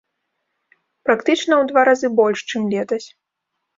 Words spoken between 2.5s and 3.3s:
чым летась.